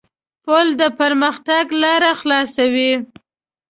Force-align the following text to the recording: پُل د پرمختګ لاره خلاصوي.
پُل 0.43 0.67
د 0.79 0.81
پرمختګ 0.99 1.65
لاره 1.81 2.11
خلاصوي. 2.21 2.91